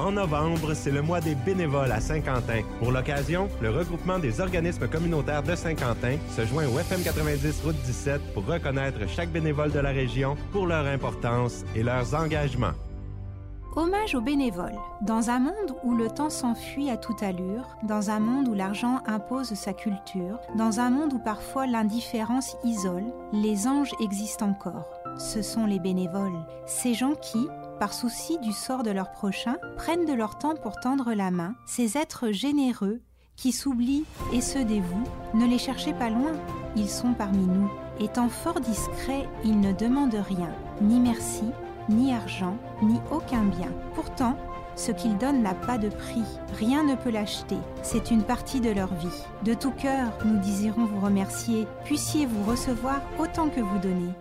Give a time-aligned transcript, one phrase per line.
[0.00, 2.62] En novembre, c'est le mois des bénévoles à Saint-Quentin.
[2.78, 7.76] Pour l'occasion, le regroupement des organismes communautaires de Saint-Quentin se joint au FM 90 Route
[7.84, 12.72] 17 pour reconnaître chaque bénévole de la région pour leur importance et leurs engagements.
[13.76, 14.78] Hommage aux bénévoles.
[15.02, 19.00] Dans un monde où le temps s'enfuit à toute allure, dans un monde où l'argent
[19.06, 23.04] impose sa culture, dans un monde où parfois l'indifférence isole,
[23.34, 24.88] les anges existent encore.
[25.18, 27.46] Ce sont les bénévoles, ces gens qui,
[27.80, 31.54] par souci du sort de leur prochain, prennent de leur temps pour tendre la main,
[31.66, 33.00] ces êtres généreux
[33.36, 34.04] qui s'oublient
[34.34, 36.32] et se dévouent, ne les cherchez pas loin,
[36.76, 37.72] ils sont parmi nous.
[37.98, 40.50] Étant fort discrets, ils ne demandent rien,
[40.82, 41.44] ni merci,
[41.88, 43.72] ni argent, ni aucun bien.
[43.94, 44.36] Pourtant,
[44.76, 46.24] ce qu'ils donnent n'a pas de prix,
[46.58, 49.24] rien ne peut l'acheter, c'est une partie de leur vie.
[49.42, 54.12] De tout cœur, nous désirons vous remercier, puissiez-vous recevoir autant que vous donnez.